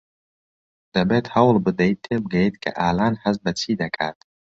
دەبێت 0.95 1.25
هەوڵ 1.35 1.55
بدەیت 1.65 1.97
تێبگەیت 2.05 2.55
کە 2.63 2.71
ئالان 2.79 3.13
هەست 3.23 3.39
بە 3.45 3.51
چی 3.59 3.71
دەکات. 3.81 4.17